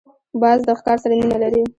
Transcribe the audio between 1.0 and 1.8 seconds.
سره مینه لري